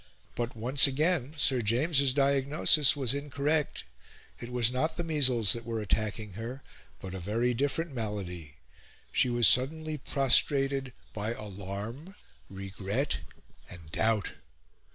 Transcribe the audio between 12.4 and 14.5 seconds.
regret, and doubt.